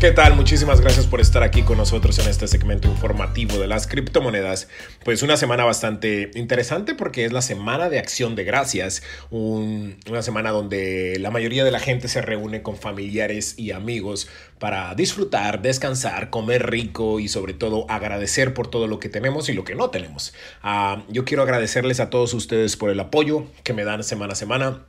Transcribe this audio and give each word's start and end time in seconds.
¿Qué 0.00 0.12
tal? 0.12 0.34
Muchísimas 0.34 0.80
gracias 0.80 1.06
por 1.06 1.20
estar 1.20 1.42
aquí 1.42 1.60
con 1.60 1.76
nosotros 1.76 2.18
en 2.20 2.28
este 2.30 2.48
segmento 2.48 2.88
informativo 2.88 3.58
de 3.58 3.66
las 3.66 3.86
criptomonedas. 3.86 4.66
Pues 5.04 5.22
una 5.22 5.36
semana 5.36 5.66
bastante 5.66 6.30
interesante 6.36 6.94
porque 6.94 7.26
es 7.26 7.32
la 7.32 7.42
semana 7.42 7.90
de 7.90 7.98
acción 7.98 8.34
de 8.34 8.44
gracias, 8.44 9.02
una 9.30 10.22
semana 10.22 10.52
donde 10.52 11.18
la 11.20 11.30
mayoría 11.30 11.64
de 11.64 11.70
la 11.70 11.80
gente 11.80 12.08
se 12.08 12.22
reúne 12.22 12.62
con 12.62 12.78
familiares 12.78 13.58
y 13.58 13.72
amigos 13.72 14.26
para 14.58 14.94
disfrutar, 14.94 15.60
descansar, 15.60 16.30
comer 16.30 16.70
rico 16.70 17.20
y 17.20 17.28
sobre 17.28 17.52
todo 17.52 17.84
agradecer 17.90 18.54
por 18.54 18.68
todo 18.68 18.86
lo 18.86 19.00
que 19.00 19.10
tenemos 19.10 19.50
y 19.50 19.52
lo 19.52 19.64
que 19.64 19.74
no 19.74 19.90
tenemos. 19.90 20.32
Ah, 20.62 21.04
yo 21.10 21.26
quiero 21.26 21.42
agradecerles 21.42 22.00
a 22.00 22.08
todos 22.08 22.32
ustedes 22.32 22.74
por 22.78 22.88
el 22.88 23.00
apoyo 23.00 23.44
que 23.64 23.74
me 23.74 23.84
dan 23.84 24.02
semana 24.02 24.32
a 24.32 24.36
semana. 24.36 24.80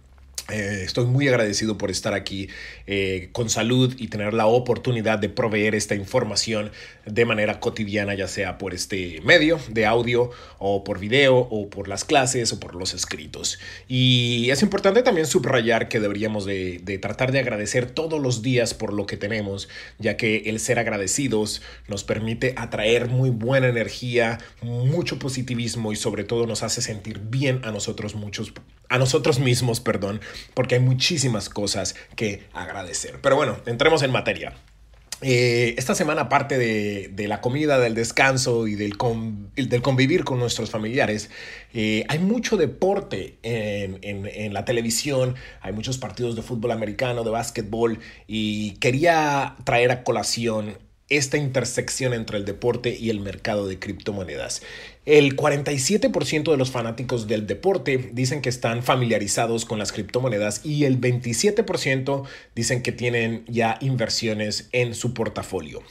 Eh, 0.52 0.82
estoy 0.84 1.06
muy 1.06 1.28
agradecido 1.28 1.78
por 1.78 1.92
estar 1.92 2.14
aquí 2.14 2.50
eh, 2.86 3.30
con 3.32 3.50
salud 3.50 3.96
y 3.98 4.08
tener 4.08 4.34
la 4.34 4.48
oportunidad 4.48 5.18
de 5.18 5.30
proveer 5.30 5.76
esta 5.76 5.96
información 5.96 6.72
de 7.06 7.26
manera 7.26 7.60
cotidiana, 7.60 8.16
ya 8.16 8.28
sea 8.28 8.58
por 8.58 8.74
este 8.74 9.22
medio 9.22 9.60
de 9.70 9.86
audio 9.86 10.30
o 10.58 10.84
por 10.84 11.00
video 11.00 11.38
o 11.38 11.70
por 11.70 11.88
las 11.88 12.04
clases 12.04 12.52
o 12.52 12.60
por 12.60 12.76
los 12.76 12.94
escritos. 12.94 13.60
Y 13.88 14.50
es 14.50 14.62
importante 14.62 15.04
también 15.04 15.26
subrayar 15.26 15.88
que 15.88 16.02
deberíamos 16.02 16.46
de, 16.46 16.80
de 16.84 16.98
tratar 16.98 17.32
de 17.32 17.40
agradecer 17.40 17.90
todos 17.90 18.20
los 18.20 18.42
días 18.42 18.74
por 18.74 18.92
lo 18.92 19.06
que 19.06 19.16
tenemos, 19.16 19.70
ya 20.00 20.18
que 20.18 20.44
el 20.48 20.60
ser 20.60 20.80
agradecidos 20.80 21.62
nos 21.88 22.04
permite 22.04 22.56
atraer 22.58 23.08
muy 23.08 23.30
buena 23.30 23.70
energía, 23.70 24.40
mucho 24.62 25.18
positivismo 25.18 25.94
y 25.94 25.96
sobre 25.96 26.26
todo 26.26 26.46
nos 26.46 26.62
hace 26.64 26.82
sentir 26.82 27.20
bien 27.20 27.62
a 27.64 27.72
nosotros 27.72 28.16
muchos 28.16 28.52
a 28.92 29.00
nosotros 29.00 29.40
mismos, 29.40 29.80
perdón, 29.80 30.20
porque 30.54 30.76
hay 30.76 30.82
muchísimas 30.82 31.50
cosas 31.50 31.96
que 32.18 32.44
agradecer. 32.54 33.20
Pero 33.22 33.38
bueno, 33.38 33.58
entremos 33.66 34.04
en 34.04 34.12
materia. 34.12 34.54
Eh, 35.22 35.76
esta 35.78 35.96
semana, 35.96 36.24
aparte 36.24 36.58
de, 36.58 37.28
la 37.28 37.40
comida, 37.40 37.80
del 37.80 37.96
descanso 37.96 38.68
y 38.68 38.76
del, 38.76 38.98
convivir 38.98 40.26
con 40.26 40.40
nuestros 40.40 40.72
familiares, 40.72 41.30
eh, 41.74 42.04
hay 42.10 42.20
mucho 42.20 42.58
deporte 42.58 43.38
en, 43.44 44.00
en, 44.02 44.54
la 44.54 44.66
televisión, 44.66 45.36
hay 45.62 45.72
muchos 45.72 45.98
partidos 45.98 46.36
de 46.36 46.42
fútbol 46.42 46.72
americano, 46.72 47.24
de 47.24 47.30
básquetbol, 47.30 48.00
y 48.28 48.72
quería 48.80 49.56
traer 49.64 49.92
a 49.92 50.04
colación 50.04 50.78
esta 51.12 51.38
intersección 51.38 52.14
entre 52.14 52.38
el 52.38 52.46
deporte 52.46 52.98
y 52.98 53.10
el 53.10 53.20
mercado 53.20 53.68
de 53.68 53.78
criptomonedas. 53.78 54.64
El 55.06 55.36
47% 55.36 56.50
de 56.50 56.58
los 56.58 56.72
fanáticos 56.72 57.28
del 57.28 57.46
deporte 57.48 58.10
dicen 58.14 58.42
que 58.42 58.48
están 58.48 58.82
familiarizados 58.82 59.66
con 59.66 59.78
las 59.78 59.92
criptomonedas 59.92 60.66
y 60.66 60.86
el 60.86 61.00
27% 61.02 62.24
dicen 62.56 62.82
que 62.82 62.94
tienen 62.94 63.44
ya 63.48 63.78
inversiones 63.82 64.70
en 64.72 64.96
su 64.96 65.14
portafolio. 65.14 65.84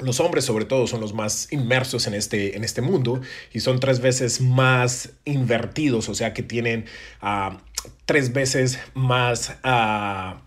Los 0.00 0.18
hombres 0.18 0.44
sobre 0.44 0.64
todo 0.64 0.88
son 0.88 1.00
los 1.00 1.14
más 1.14 1.50
inmersos 1.52 2.08
en 2.08 2.14
este, 2.14 2.56
en 2.56 2.64
este 2.64 2.82
mundo 2.82 3.20
y 3.52 3.60
son 3.60 3.78
tres 3.78 4.00
veces 4.00 4.40
más 4.40 5.10
invertidos, 5.24 6.08
o 6.08 6.14
sea 6.14 6.34
que 6.34 6.42
tienen 6.42 6.86
ah, 7.20 7.62
tres 8.04 8.32
veces 8.32 8.80
más... 8.94 9.56
Uh, 9.64 10.44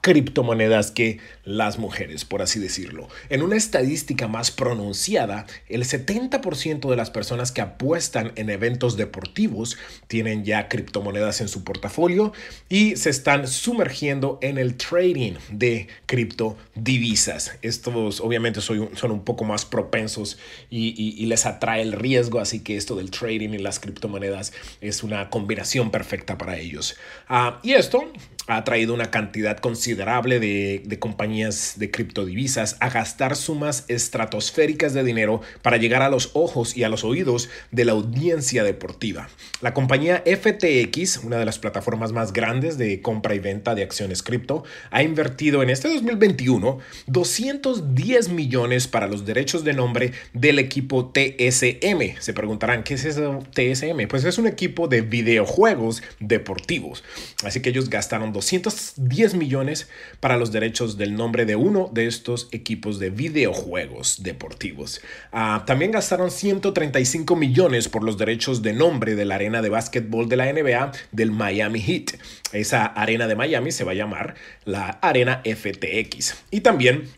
criptomonedas 0.00 0.90
que 0.90 1.18
las 1.48 1.78
mujeres, 1.78 2.24
por 2.24 2.42
así 2.42 2.60
decirlo. 2.60 3.08
En 3.30 3.42
una 3.42 3.56
estadística 3.56 4.28
más 4.28 4.50
pronunciada, 4.50 5.46
el 5.68 5.84
70% 5.84 6.90
de 6.90 6.96
las 6.96 7.10
personas 7.10 7.52
que 7.52 7.62
apuestan 7.62 8.32
en 8.36 8.50
eventos 8.50 8.96
deportivos 8.96 9.78
tienen 10.06 10.44
ya 10.44 10.68
criptomonedas 10.68 11.40
en 11.40 11.48
su 11.48 11.64
portafolio 11.64 12.32
y 12.68 12.96
se 12.96 13.10
están 13.10 13.48
sumergiendo 13.48 14.38
en 14.42 14.58
el 14.58 14.76
trading 14.76 15.34
de 15.50 15.88
criptodivisas. 16.06 17.56
Estos 17.62 18.20
obviamente 18.20 18.60
son 18.60 19.10
un 19.10 19.24
poco 19.24 19.44
más 19.44 19.64
propensos 19.64 20.38
y, 20.70 21.26
les 21.28 21.46
atrae 21.46 21.82
el 21.82 21.92
riesgo, 21.92 22.40
así 22.40 22.60
que 22.60 22.76
esto 22.76 22.96
del 22.96 23.10
trading 23.10 23.50
y 23.50 23.58
las 23.58 23.80
criptomonedas 23.80 24.52
es 24.80 25.02
una 25.02 25.30
combinación 25.30 25.90
perfecta 25.90 26.38
para 26.38 26.58
ellos. 26.58 26.96
Ah, 27.28 27.60
y 27.62 27.72
esto 27.72 28.10
ha 28.48 28.64
traído 28.64 28.94
una 28.94 29.10
cantidad 29.10 29.58
considerable 29.58 30.40
de, 30.40 30.98
compañías 30.98 31.37
de 31.38 31.90
criptodivisas 31.92 32.76
a 32.80 32.90
gastar 32.90 33.36
sumas 33.36 33.84
estratosféricas 33.86 34.92
de 34.92 35.04
dinero 35.04 35.40
para 35.62 35.76
llegar 35.76 36.02
a 36.02 36.08
los 36.08 36.30
ojos 36.34 36.76
y 36.76 36.82
a 36.82 36.88
los 36.88 37.04
oídos 37.04 37.48
de 37.70 37.84
la 37.84 37.92
audiencia 37.92 38.64
deportiva. 38.64 39.28
La 39.60 39.72
compañía 39.72 40.24
FTX, 40.26 41.18
una 41.18 41.38
de 41.38 41.44
las 41.44 41.60
plataformas 41.60 42.10
más 42.10 42.32
grandes 42.32 42.76
de 42.76 43.00
compra 43.02 43.36
y 43.36 43.38
venta 43.38 43.76
de 43.76 43.84
acciones 43.84 44.24
cripto, 44.24 44.64
ha 44.90 45.04
invertido 45.04 45.62
en 45.62 45.70
este 45.70 45.88
2021 45.88 46.78
210 47.06 48.28
millones 48.30 48.88
para 48.88 49.06
los 49.06 49.24
derechos 49.24 49.62
de 49.62 49.74
nombre 49.74 50.12
del 50.32 50.58
equipo 50.58 51.12
TSM. 51.12 52.18
Se 52.18 52.32
preguntarán, 52.32 52.82
¿qué 52.82 52.94
es 52.94 53.04
eso 53.04 53.38
TSM? 53.54 54.08
Pues 54.08 54.24
es 54.24 54.38
un 54.38 54.48
equipo 54.48 54.88
de 54.88 55.02
videojuegos 55.02 56.02
deportivos. 56.18 57.04
Así 57.44 57.60
que 57.60 57.70
ellos 57.70 57.90
gastaron 57.90 58.32
210 58.32 59.34
millones 59.34 59.88
para 60.18 60.36
los 60.36 60.50
derechos 60.50 60.96
del 60.96 61.14
nombre 61.14 61.27
de 61.32 61.56
uno 61.56 61.90
de 61.92 62.06
estos 62.06 62.48
equipos 62.52 62.98
de 62.98 63.10
videojuegos 63.10 64.22
deportivos. 64.22 65.00
Ah, 65.30 65.64
también 65.66 65.90
gastaron 65.90 66.30
135 66.30 67.36
millones 67.36 67.88
por 67.88 68.02
los 68.02 68.16
derechos 68.16 68.62
de 68.62 68.72
nombre 68.72 69.14
de 69.14 69.24
la 69.24 69.36
arena 69.36 69.62
de 69.62 69.68
básquetbol 69.68 70.28
de 70.28 70.36
la 70.36 70.52
NBA 70.52 70.92
del 71.12 71.30
Miami 71.30 71.80
Heat. 71.80 72.18
Esa 72.52 72.86
arena 72.86 73.26
de 73.26 73.36
Miami 73.36 73.70
se 73.70 73.84
va 73.84 73.92
a 73.92 73.96
llamar 73.96 74.34
la 74.64 74.98
Arena 75.02 75.42
FTX. 75.44 76.34
Y 76.50 76.60
también 76.60 77.08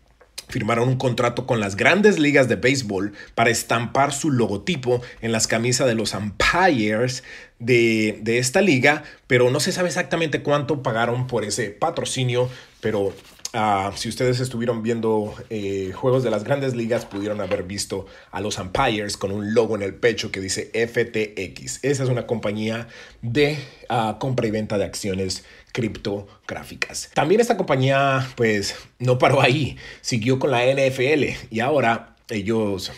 firmaron 0.48 0.88
un 0.88 0.96
contrato 0.96 1.46
con 1.46 1.60
las 1.60 1.76
grandes 1.76 2.18
ligas 2.18 2.48
de 2.48 2.56
béisbol 2.56 3.12
para 3.34 3.50
estampar 3.50 4.12
su 4.12 4.30
logotipo 4.30 5.00
en 5.22 5.32
las 5.32 5.46
camisas 5.46 5.86
de 5.86 5.94
los 5.94 6.12
umpires 6.14 7.22
de, 7.58 8.18
de, 8.22 8.38
esta 8.38 8.60
liga, 8.60 9.04
pero 9.26 9.50
no 9.50 9.60
se 9.60 9.70
sabe 9.70 9.88
exactamente 9.88 10.42
cuánto 10.42 10.82
pagaron 10.82 11.26
por 11.26 11.44
ese 11.44 11.70
patrocinio, 11.70 12.48
pero 12.80 13.14
Ah, 13.52 13.90
si 13.96 14.08
ustedes 14.08 14.38
estuvieron 14.38 14.82
viendo 14.82 15.34
eh, 15.50 15.90
juegos 15.92 16.22
de 16.22 16.30
las 16.30 16.44
grandes 16.44 16.76
ligas, 16.76 17.04
pudieron 17.04 17.40
haber 17.40 17.64
visto 17.64 18.06
a 18.30 18.40
los 18.40 18.58
umpires 18.58 19.16
con 19.16 19.32
un 19.32 19.54
logo 19.54 19.74
en 19.74 19.82
el 19.82 19.94
pecho 19.94 20.30
que 20.30 20.40
dice 20.40 20.70
FTX. 20.72 21.82
Esa 21.82 22.04
es 22.04 22.08
una 22.08 22.28
compañía 22.28 22.86
de 23.22 23.58
ah, 23.88 24.18
compra 24.20 24.46
y 24.46 24.52
venta 24.52 24.78
de 24.78 24.84
acciones 24.84 25.44
criptográficas. 25.72 27.10
También 27.12 27.40
esta 27.40 27.56
compañía, 27.56 28.28
pues, 28.36 28.76
no 29.00 29.18
paró 29.18 29.40
ahí, 29.40 29.76
siguió 30.00 30.38
con 30.38 30.52
la 30.52 30.64
NFL 30.64 31.24
y 31.50 31.60
ahora 31.60 32.14
ellos 32.28 32.92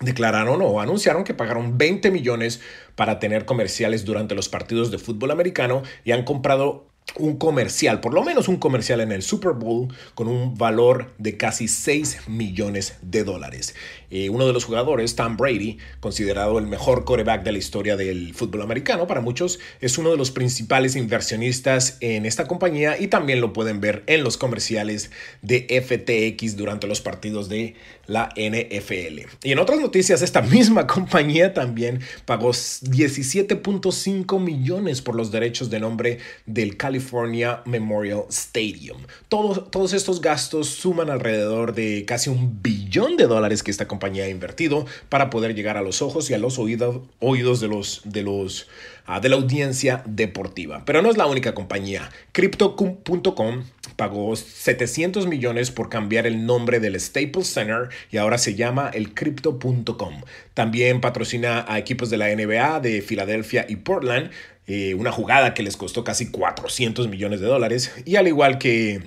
declararon 0.00 0.60
o 0.62 0.80
anunciaron 0.80 1.24
que 1.24 1.32
pagaron 1.32 1.78
20 1.78 2.10
millones 2.10 2.60
para 2.94 3.18
tener 3.18 3.46
comerciales 3.46 4.04
durante 4.04 4.34
los 4.34 4.50
partidos 4.50 4.90
de 4.90 4.98
fútbol 4.98 5.30
americano 5.30 5.82
y 6.04 6.12
han 6.12 6.24
comprado 6.24 6.86
un 7.16 7.36
comercial, 7.36 8.00
por 8.00 8.14
lo 8.14 8.22
menos 8.22 8.48
un 8.48 8.58
comercial 8.58 9.00
en 9.00 9.12
el 9.12 9.22
Super 9.22 9.52
Bowl 9.52 9.88
con 10.14 10.28
un 10.28 10.56
valor 10.56 11.12
de 11.18 11.36
casi 11.36 11.68
6 11.68 12.28
millones 12.28 12.96
de 13.02 13.24
dólares. 13.24 13.74
Eh, 14.10 14.30
uno 14.30 14.46
de 14.46 14.52
los 14.52 14.64
jugadores, 14.64 15.16
Tom 15.16 15.36
Brady, 15.36 15.78
considerado 16.00 16.58
el 16.58 16.66
mejor 16.66 17.04
quarterback 17.04 17.42
de 17.42 17.52
la 17.52 17.58
historia 17.58 17.96
del 17.96 18.34
fútbol 18.34 18.62
americano, 18.62 19.06
para 19.06 19.20
muchos 19.20 19.58
es 19.80 19.98
uno 19.98 20.10
de 20.10 20.16
los 20.16 20.30
principales 20.30 20.96
inversionistas 20.96 21.98
en 22.00 22.24
esta 22.24 22.46
compañía 22.46 22.98
y 22.98 23.08
también 23.08 23.40
lo 23.40 23.52
pueden 23.52 23.80
ver 23.80 24.04
en 24.06 24.24
los 24.24 24.36
comerciales 24.36 25.10
de 25.42 25.66
FTX 25.68 26.56
durante 26.56 26.86
los 26.86 27.00
partidos 27.00 27.48
de 27.48 27.74
la 28.06 28.30
NFL. 28.36 29.28
Y 29.42 29.52
en 29.52 29.58
otras 29.58 29.80
noticias, 29.80 30.22
esta 30.22 30.40
misma 30.40 30.86
compañía 30.86 31.52
también 31.52 32.00
pagó 32.24 32.50
17.5 32.50 34.40
millones 34.40 35.02
por 35.02 35.14
los 35.14 35.30
derechos 35.30 35.68
de 35.68 35.80
nombre 35.80 36.18
del 36.46 36.76
California 36.98 37.62
Memorial 37.64 38.24
Stadium. 38.28 38.98
Todos, 39.28 39.70
todos 39.70 39.92
estos 39.92 40.20
gastos 40.20 40.68
suman 40.68 41.10
alrededor 41.10 41.72
de 41.72 42.04
casi 42.04 42.28
un 42.28 42.60
billón 42.60 42.77
de 42.88 43.26
dólares 43.26 43.62
que 43.62 43.70
esta 43.70 43.88
compañía 43.88 44.24
ha 44.24 44.28
invertido 44.28 44.86
para 45.08 45.30
poder 45.30 45.54
llegar 45.54 45.76
a 45.76 45.82
los 45.82 46.02
ojos 46.02 46.30
y 46.30 46.34
a 46.34 46.38
los 46.38 46.58
oídos, 46.58 47.02
oídos 47.20 47.60
de 47.60 47.68
los, 47.68 48.02
de 48.04 48.22
los 48.22 48.66
Ah, 49.10 49.20
de 49.20 49.30
la 49.30 49.36
audiencia 49.36 50.02
deportiva. 50.04 50.82
Pero 50.84 51.00
no 51.00 51.08
es 51.08 51.16
la 51.16 51.24
única 51.24 51.54
compañía. 51.54 52.10
Crypto.com 52.32 53.64
pagó 53.96 54.36
700 54.36 55.26
millones 55.26 55.70
por 55.70 55.88
cambiar 55.88 56.26
el 56.26 56.44
nombre 56.44 56.78
del 56.78 57.00
Staples 57.00 57.46
Center 57.46 57.88
y 58.10 58.18
ahora 58.18 58.36
se 58.36 58.54
llama 58.54 58.90
el 58.92 59.14
Crypto.com. 59.14 60.20
También 60.52 61.00
patrocina 61.00 61.64
a 61.66 61.78
equipos 61.78 62.10
de 62.10 62.18
la 62.18 62.28
NBA 62.28 62.80
de 62.80 63.00
Filadelfia 63.00 63.64
y 63.66 63.76
Portland, 63.76 64.30
eh, 64.66 64.92
una 64.92 65.10
jugada 65.10 65.54
que 65.54 65.62
les 65.62 65.78
costó 65.78 66.04
casi 66.04 66.30
400 66.30 67.08
millones 67.08 67.40
de 67.40 67.46
dólares. 67.46 67.90
Y 68.04 68.16
al 68.16 68.28
igual 68.28 68.58
que 68.58 69.00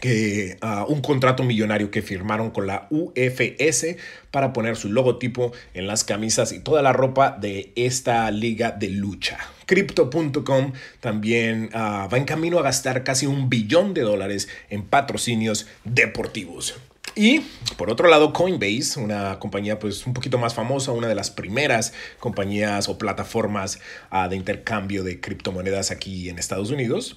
que 0.00 0.58
ah, 0.60 0.84
un 0.88 1.00
contrato 1.00 1.42
millonario 1.42 1.90
que 1.90 2.02
firmaron 2.02 2.50
con 2.50 2.66
la 2.66 2.86
UFS 2.90 3.96
para 4.30 4.52
poner 4.52 4.76
su 4.76 4.90
logotipo 4.90 5.52
en 5.74 5.86
las 5.86 6.04
camisas 6.04 6.52
y 6.52 6.60
toda 6.60 6.82
la 6.82 6.92
ropa 6.92 7.36
de 7.40 7.72
esta 7.76 8.30
liga 8.30 8.72
de 8.72 8.90
lucha. 8.90 9.38
Crypto.com 9.66 10.72
también 11.00 11.70
ah, 11.72 12.08
va 12.12 12.18
en 12.18 12.24
camino 12.24 12.58
a 12.58 12.62
gastar 12.62 13.04
casi 13.04 13.26
un 13.26 13.48
billón 13.48 13.94
de 13.94 14.02
dólares 14.02 14.48
en 14.70 14.82
patrocinios 14.82 15.66
deportivos. 15.84 16.76
Y 17.18 17.40
por 17.78 17.88
otro 17.88 18.08
lado, 18.08 18.34
Coinbase, 18.34 19.00
una 19.00 19.38
compañía 19.38 19.78
pues 19.78 20.06
un 20.06 20.12
poquito 20.12 20.36
más 20.36 20.52
famosa, 20.52 20.92
una 20.92 21.08
de 21.08 21.14
las 21.14 21.30
primeras 21.30 21.94
compañías 22.20 22.90
o 22.90 22.98
plataformas 22.98 23.80
uh, 24.12 24.28
de 24.28 24.36
intercambio 24.36 25.02
de 25.02 25.18
criptomonedas 25.18 25.90
aquí 25.90 26.28
en 26.28 26.38
Estados 26.38 26.70
Unidos, 26.70 27.16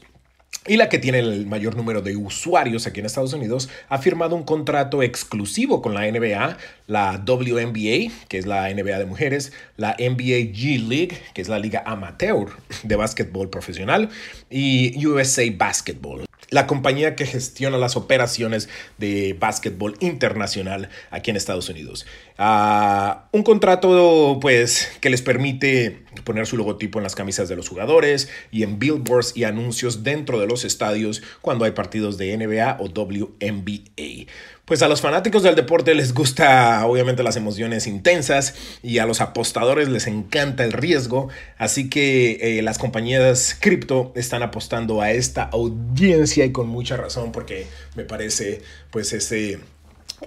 y 0.69 0.77
la 0.77 0.87
que 0.87 0.99
tiene 0.99 1.17
el 1.17 1.47
mayor 1.47 1.75
número 1.75 2.03
de 2.03 2.15
usuarios 2.15 2.85
aquí 2.85 2.99
en 2.99 3.07
Estados 3.07 3.33
Unidos, 3.33 3.69
ha 3.89 3.97
firmado 3.97 4.35
un 4.35 4.43
contrato 4.43 5.01
exclusivo 5.01 5.81
con 5.81 5.95
la 5.95 6.01
NBA, 6.01 6.57
la 6.85 7.23
WNBA, 7.25 8.13
que 8.27 8.37
es 8.37 8.45
la 8.45 8.71
NBA 8.71 8.99
de 8.99 9.05
mujeres, 9.07 9.51
la 9.77 9.95
NBA 9.99 10.53
G 10.53 10.87
League, 10.87 11.17
que 11.33 11.41
es 11.41 11.49
la 11.49 11.57
liga 11.57 11.81
amateur 11.87 12.49
de 12.83 12.95
básquetbol 12.95 13.49
profesional, 13.49 14.09
y 14.51 15.03
USA 15.07 15.43
Basketball 15.57 16.28
la 16.49 16.67
compañía 16.67 17.15
que 17.15 17.25
gestiona 17.25 17.77
las 17.77 17.95
operaciones 17.95 18.69
de 18.97 19.35
básquetbol 19.39 19.95
internacional 19.99 20.89
aquí 21.11 21.29
en 21.29 21.37
Estados 21.37 21.69
Unidos. 21.69 22.05
Uh, 22.37 23.19
un 23.31 23.43
contrato 23.43 24.39
pues 24.41 24.89
que 25.01 25.09
les 25.09 25.21
permite 25.21 26.03
poner 26.23 26.47
su 26.47 26.57
logotipo 26.57 26.99
en 26.99 27.03
las 27.03 27.15
camisas 27.15 27.49
de 27.49 27.55
los 27.55 27.69
jugadores 27.69 28.29
y 28.51 28.63
en 28.63 28.79
billboards 28.79 29.33
y 29.35 29.43
anuncios 29.43 30.03
dentro 30.03 30.39
de 30.39 30.47
los 30.47 30.65
estadios 30.65 31.21
cuando 31.41 31.65
hay 31.65 31.71
partidos 31.71 32.17
de 32.17 32.35
NBA 32.35 32.77
o 32.79 32.87
WNBA. 32.87 34.27
Pues 34.69 34.83
a 34.83 34.87
los 34.87 35.01
fanáticos 35.01 35.41
del 35.41 35.55
deporte 35.55 35.95
les 35.95 36.13
gusta 36.13 36.85
obviamente 36.85 37.23
las 37.23 37.35
emociones 37.35 37.87
intensas 37.87 38.53
y 38.83 38.99
a 38.99 39.07
los 39.07 39.19
apostadores 39.19 39.89
les 39.89 40.05
encanta 40.05 40.63
el 40.63 40.73
riesgo, 40.73 41.29
así 41.57 41.89
que 41.89 42.37
eh, 42.39 42.61
las 42.61 42.77
compañías 42.77 43.57
cripto 43.59 44.13
están 44.15 44.43
apostando 44.43 45.01
a 45.01 45.09
esta 45.09 45.41
audiencia 45.45 46.45
y 46.45 46.51
con 46.51 46.67
mucha 46.67 46.97
razón 46.97 47.31
porque 47.31 47.65
me 47.95 48.03
parece 48.03 48.61
pues 48.91 49.11
ese 49.11 49.59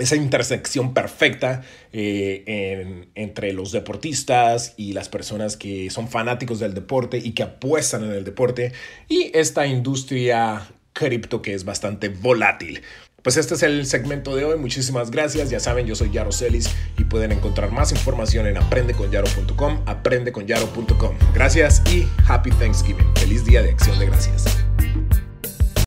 esa 0.01 0.17
intersección 0.17 0.93
perfecta 0.93 1.63
eh, 1.93 3.07
entre 3.15 3.53
los 3.53 3.71
deportistas 3.71 4.75
y 4.77 4.93
las 4.93 5.09
personas 5.09 5.57
que 5.57 5.89
son 5.91 6.09
fanáticos 6.09 6.59
del 6.59 6.75
deporte 6.75 7.17
y 7.19 7.31
que 7.31 7.45
apuestan 7.45 8.03
en 8.03 8.11
el 8.11 8.25
deporte 8.25 8.73
y 9.09 9.31
esta 9.35 9.69
industria 9.69 10.67
cripto 10.93 11.43
que 11.43 11.55
es 11.55 11.65
bastante 11.65 12.09
volátil. 12.09 12.83
Pues 13.23 13.37
este 13.37 13.55
es 13.55 13.63
el 13.63 13.87
segmento 13.87 14.35
de 14.35 14.45
hoy. 14.45 14.59
Muchísimas 14.59 15.11
gracias. 15.11 15.51
Ya 15.51 15.61
saben, 15.61 15.87
yo 15.87 15.95
soy 15.95 16.11
Yaro 16.11 16.33
Celis 16.33 16.71
y 16.99 17.05
pueden 17.05 17.33
encontrar 17.33 17.71
más 17.71 17.93
información 17.93 18.47
en 18.47 18.57
aprendeconyaro.com, 18.57 19.83
aprendeconyaro.com. 19.87 21.17
Gracias 21.35 21.83
y 21.93 22.07
happy 22.29 22.51
Thanksgiving. 22.51 23.07
Feliz 23.17 23.45
día 23.45 23.63
de 23.63 23.71
acción 23.71 23.99
de 23.99 24.07
gracias. 24.07 24.72